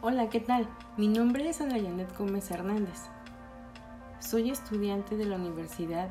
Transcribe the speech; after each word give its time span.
Hola, 0.00 0.28
¿qué 0.28 0.38
tal? 0.38 0.68
Mi 0.96 1.08
nombre 1.08 1.48
es 1.48 1.60
Ana 1.60 1.74
Janet 1.74 2.16
Gómez 2.16 2.48
Hernández. 2.52 3.08
Soy 4.20 4.48
estudiante 4.48 5.16
de 5.16 5.24
la 5.24 5.34
Universidad 5.34 6.08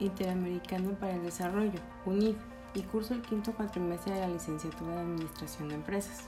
Interamericana 0.00 0.90
para 0.98 1.14
el 1.14 1.22
Desarrollo, 1.22 1.78
UNID, 2.04 2.34
y 2.74 2.82
curso 2.82 3.14
el 3.14 3.22
quinto 3.22 3.52
cuatrimestre 3.52 4.14
de 4.14 4.22
la 4.22 4.28
licenciatura 4.28 4.92
de 4.92 5.00
Administración 5.02 5.68
de 5.68 5.76
Empresas. 5.76 6.24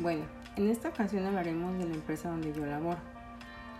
Bueno, 0.00 0.24
en 0.56 0.68
esta 0.70 0.88
ocasión 0.88 1.26
hablaremos 1.26 1.76
de 1.76 1.86
la 1.86 1.94
empresa 1.94 2.30
donde 2.30 2.54
yo 2.54 2.64
laboro, 2.64 3.00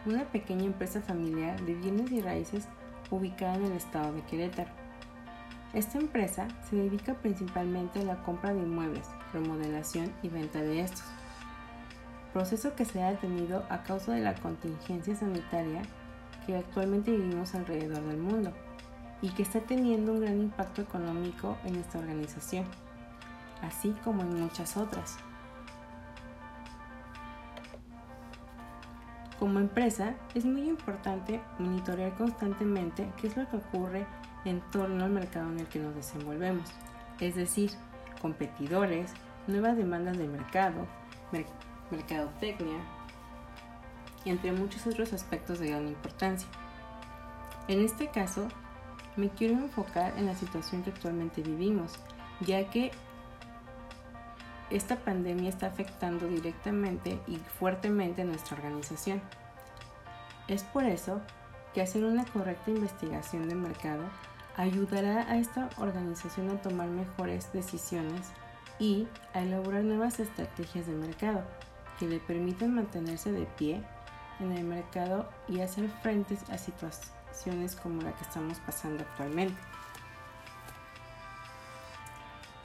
una 0.05 0.25
pequeña 0.25 0.66
empresa 0.66 1.01
familiar 1.01 1.59
de 1.62 1.75
bienes 1.75 2.12
y 2.12 2.20
raíces 2.20 2.69
ubicada 3.11 3.55
en 3.55 3.65
el 3.65 3.73
estado 3.73 4.12
de 4.12 4.20
Querétaro. 4.27 4.70
Esta 5.75 5.98
empresa 5.98 6.48
se 6.69 6.77
dedica 6.77 7.15
principalmente 7.15 8.01
a 8.01 8.05
la 8.05 8.23
compra 8.23 8.55
de 8.55 8.62
inmuebles, 8.62 9.06
remodelación 9.34 10.10
y 10.23 10.30
venta 10.30 10.60
de 10.60 10.80
estos, 10.80 11.05
proceso 12.33 12.74
que 12.74 12.87
se 12.87 13.02
ha 13.02 13.10
detenido 13.10 13.65
a 13.69 13.83
causa 13.83 14.12
de 14.12 14.23
la 14.23 14.34
contingencia 14.34 15.15
sanitaria 15.15 15.83
que 16.46 16.57
actualmente 16.57 17.10
vivimos 17.10 17.55
alrededor 17.55 18.02
del 18.02 18.16
mundo 18.16 18.52
y 19.20 19.29
que 19.30 19.43
está 19.43 19.60
teniendo 19.60 20.12
un 20.12 20.20
gran 20.23 20.41
impacto 20.41 20.80
económico 20.80 21.59
en 21.65 21.77
esta 21.77 21.98
organización, 21.98 22.65
así 23.60 23.95
como 24.05 24.23
en 24.23 24.41
muchas 24.41 24.77
otras. 24.79 25.19
Como 29.38 29.60
empresa, 29.60 30.15
es 30.35 30.46
muy 30.46 30.62
importante 30.62 31.41
monitorear 31.59 32.15
constantemente 32.15 33.09
qué 33.21 33.27
es 33.27 33.37
lo 33.37 33.48
que 33.48 33.57
ocurre 33.57 34.07
en 34.48 34.61
torno 34.70 35.05
al 35.05 35.11
mercado 35.11 35.51
en 35.51 35.61
el 35.61 35.66
que 35.66 35.79
nos 35.79 35.95
desenvolvemos, 35.95 36.69
es 37.20 37.34
decir, 37.34 37.70
competidores, 38.20 39.13
nuevas 39.46 39.77
demandas 39.77 40.16
de 40.18 40.27
mercado, 40.27 40.87
mercadotecnia, 41.91 42.79
entre 44.24 44.52
muchos 44.52 44.87
otros 44.87 45.13
aspectos 45.13 45.59
de 45.59 45.71
gran 45.71 45.88
importancia. 45.88 46.49
En 47.69 47.80
este 47.80 48.09
caso, 48.09 48.49
me 49.16 49.29
quiero 49.30 49.54
enfocar 49.54 50.16
en 50.16 50.26
la 50.26 50.35
situación 50.35 50.82
que 50.82 50.91
actualmente 50.91 51.43
vivimos, 51.43 51.99
ya 52.41 52.69
que 52.71 52.91
esta 54.71 54.96
pandemia 54.96 55.49
está 55.49 55.66
afectando 55.66 56.26
directamente 56.26 57.19
y 57.26 57.37
fuertemente 57.59 58.24
nuestra 58.24 58.57
organización. 58.57 59.21
Es 60.46 60.63
por 60.63 60.85
eso 60.85 61.21
que 61.74 61.82
hacer 61.82 62.04
una 62.04 62.24
correcta 62.26 62.71
investigación 62.71 63.49
de 63.49 63.54
mercado 63.54 64.04
ayudará 64.59 65.20
a 65.31 65.38
esta 65.38 65.70
organización 65.78 66.50
a 66.50 66.60
tomar 66.60 66.88
mejores 66.88 67.50
decisiones 67.53 68.32
y 68.81 69.06
a 69.32 69.42
elaborar 69.42 69.84
nuevas 69.84 70.19
estrategias 70.19 70.87
de 70.88 70.94
mercado 70.94 71.44
que 71.98 72.09
le 72.09 72.19
permitan 72.19 72.75
mantenerse 72.75 73.31
de 73.31 73.47
pie 73.47 73.81
en 74.41 74.53
el 74.53 74.64
mercado 74.64 75.28
y 75.48 75.60
hacer 75.60 75.88
frente 76.03 76.36
a 76.50 76.59
situaciones 76.59 77.76
como 77.76 78.03
la 78.03 78.12
que 78.12 78.22
estamos 78.22 78.59
pasando 78.59 79.04
actualmente. 79.04 79.60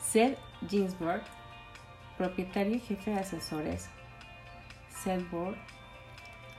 Seth 0.01 0.39
Ginsburg, 0.67 1.21
propietario 2.17 2.75
y 2.75 2.79
jefe 2.79 3.11
de 3.11 3.19
asesores 3.19 3.87
Sedboard 4.89 5.57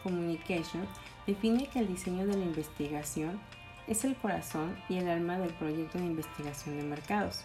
Communication, 0.05 0.86
define 1.27 1.68
que 1.68 1.80
el 1.80 1.88
diseño 1.88 2.24
de 2.24 2.36
la 2.36 2.44
investigación 2.44 3.40
es 3.86 4.04
el 4.04 4.16
corazón 4.16 4.77
y 4.88 4.98
el 4.98 5.08
alma 5.08 5.38
del 5.38 5.52
proyecto 5.54 5.98
de 5.98 6.06
investigación 6.06 6.77
de 6.77 6.84
mercados. 6.84 7.42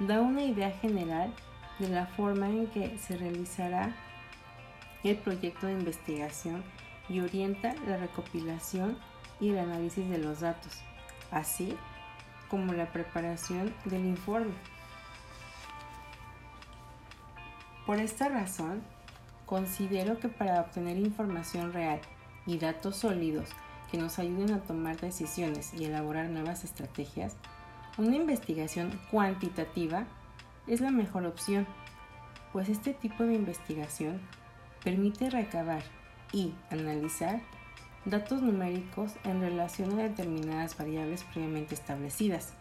Da 0.00 0.20
una 0.20 0.42
idea 0.42 0.70
general 0.70 1.32
de 1.78 1.88
la 1.88 2.06
forma 2.06 2.48
en 2.48 2.66
que 2.68 2.98
se 2.98 3.16
realizará 3.16 3.94
el 5.04 5.16
proyecto 5.16 5.66
de 5.66 5.72
investigación 5.72 6.62
y 7.08 7.20
orienta 7.20 7.74
la 7.86 7.96
recopilación 7.96 8.98
y 9.40 9.50
el 9.50 9.58
análisis 9.58 10.08
de 10.08 10.18
los 10.18 10.40
datos, 10.40 10.78
así 11.30 11.76
como 12.48 12.72
la 12.72 12.92
preparación 12.92 13.74
del 13.84 14.04
informe. 14.04 14.54
Por 17.86 17.98
esta 17.98 18.28
razón, 18.28 18.82
considero 19.46 20.18
que 20.18 20.28
para 20.28 20.60
obtener 20.60 20.98
información 20.98 21.72
real 21.72 22.00
y 22.46 22.58
datos 22.58 22.96
sólidos 22.96 23.48
que 23.90 23.98
nos 23.98 24.18
ayuden 24.18 24.52
a 24.52 24.60
tomar 24.60 24.98
decisiones 24.98 25.74
y 25.74 25.84
elaborar 25.84 26.28
nuevas 26.28 26.64
estrategias, 26.64 27.36
una 27.98 28.16
investigación 28.16 28.98
cuantitativa 29.10 30.06
es 30.66 30.80
la 30.80 30.90
mejor 30.90 31.26
opción, 31.26 31.66
pues 32.52 32.68
este 32.68 32.94
tipo 32.94 33.24
de 33.24 33.34
investigación 33.34 34.20
permite 34.84 35.30
recabar 35.30 35.82
y 36.32 36.54
analizar 36.70 37.40
datos 38.04 38.40
numéricos 38.40 39.12
en 39.24 39.40
relación 39.40 39.98
a 39.98 40.04
determinadas 40.04 40.76
variables 40.76 41.24
previamente 41.24 41.74
establecidas 41.74 42.54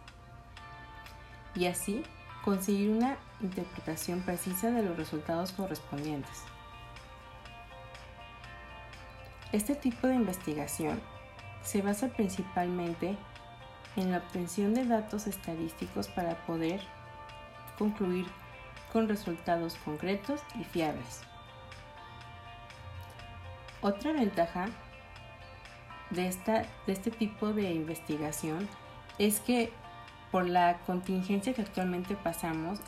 y 1.56 1.66
así 1.66 2.04
conseguir 2.44 2.90
una 2.90 3.18
interpretación 3.42 4.22
precisa 4.22 4.72
de 4.72 4.84
los 4.84 4.98
resultados 4.98 5.52
correspondientes. 5.52 6.44
Este 9.52 9.76
tipo 9.76 10.08
de 10.08 10.16
investigación 10.16 11.02
se 11.64 11.82
basa 11.82 12.08
principalmente 12.10 13.18
en 13.96 14.12
la 14.12 14.18
obtención 14.18 14.74
de 14.74 14.86
datos 14.86 15.28
estadísticos 15.28 16.08
para 16.08 16.36
poder 16.46 16.82
concluir 17.78 18.26
con 18.92 19.08
resultados 19.08 19.76
concretos 19.86 20.42
y 20.60 20.64
fiables. 20.64 21.22
Otra 23.82 24.12
ventaja 24.12 24.68
de, 26.10 26.28
esta, 26.28 26.66
de 26.86 26.94
este 26.94 27.12
tipo 27.12 27.54
de 27.54 27.72
investigación 27.72 28.68
es 29.18 29.40
que 29.40 29.72
por 30.32 30.48
la 30.48 30.80
contingencia 30.86 31.54
que 31.54 31.62
actualmente 31.62 32.16
pasamos, 32.16 32.80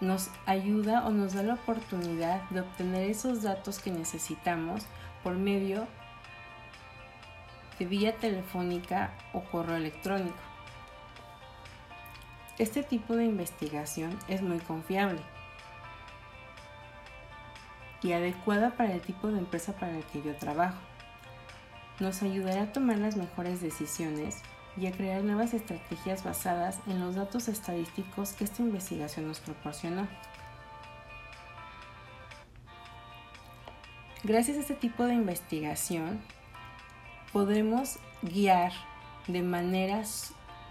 nos 0.00 0.30
ayuda 0.46 1.06
o 1.06 1.10
nos 1.10 1.34
da 1.34 1.42
la 1.42 1.54
oportunidad 1.54 2.42
de 2.50 2.60
obtener 2.60 3.08
esos 3.08 3.42
datos 3.42 3.78
que 3.78 3.90
necesitamos 3.90 4.84
por 5.22 5.34
medio 5.34 5.86
vía 7.80 8.16
telefónica 8.16 9.12
o 9.32 9.40
correo 9.40 9.76
electrónico. 9.76 10.36
Este 12.58 12.82
tipo 12.82 13.16
de 13.16 13.24
investigación 13.24 14.18
es 14.28 14.42
muy 14.42 14.58
confiable 14.58 15.20
y 18.02 18.12
adecuada 18.12 18.76
para 18.76 18.92
el 18.92 19.00
tipo 19.00 19.28
de 19.28 19.38
empresa 19.38 19.72
para 19.74 19.96
el 19.96 20.04
que 20.04 20.22
yo 20.22 20.34
trabajo. 20.36 20.78
Nos 22.00 22.22
ayudará 22.22 22.62
a 22.62 22.72
tomar 22.72 22.98
las 22.98 23.16
mejores 23.16 23.60
decisiones 23.60 24.42
y 24.76 24.86
a 24.86 24.92
crear 24.92 25.22
nuevas 25.22 25.54
estrategias 25.54 26.24
basadas 26.24 26.80
en 26.86 27.00
los 27.00 27.14
datos 27.14 27.48
estadísticos 27.48 28.32
que 28.32 28.44
esta 28.44 28.62
investigación 28.62 29.28
nos 29.28 29.40
proporcionó. 29.40 30.08
Gracias 34.24 34.56
a 34.56 34.60
este 34.60 34.74
tipo 34.74 35.04
de 35.04 35.14
investigación, 35.14 36.20
podremos 37.32 37.98
guiar 38.22 38.72
de 39.26 39.42
manera 39.42 40.02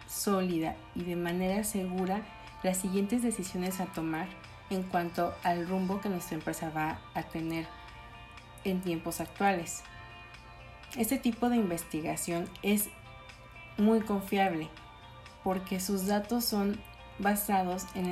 sólida 0.07 0.75
y 0.95 1.03
de 1.03 1.15
manera 1.15 1.63
segura 1.63 2.21
las 2.63 2.77
siguientes 2.77 3.23
decisiones 3.23 3.79
a 3.79 3.87
tomar 3.87 4.27
en 4.69 4.83
cuanto 4.83 5.33
al 5.43 5.67
rumbo 5.67 5.99
que 5.99 6.09
nuestra 6.09 6.35
empresa 6.35 6.69
va 6.69 6.99
a 7.13 7.23
tener 7.23 7.67
en 8.63 8.81
tiempos 8.81 9.19
actuales. 9.19 9.83
Este 10.95 11.17
tipo 11.17 11.49
de 11.49 11.57
investigación 11.57 12.49
es 12.61 12.89
muy 13.77 14.01
confiable 14.01 14.69
porque 15.43 15.79
sus 15.79 16.05
datos 16.05 16.45
son 16.45 16.79
basados 17.19 17.85
en 17.95 18.07